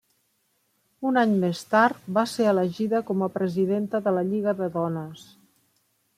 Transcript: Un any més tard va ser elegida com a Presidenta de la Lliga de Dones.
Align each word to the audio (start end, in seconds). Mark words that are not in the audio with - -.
Un 1.09 1.19
any 1.23 1.35
més 1.43 1.61
tard 1.73 2.07
va 2.15 2.23
ser 2.31 2.47
elegida 2.53 3.03
com 3.11 3.25
a 3.27 3.31
Presidenta 3.37 4.03
de 4.09 4.17
la 4.19 4.27
Lliga 4.33 4.57
de 4.65 4.73
Dones. 4.81 5.29